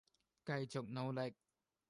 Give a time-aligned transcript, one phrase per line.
[0.43, 1.35] 繼續努力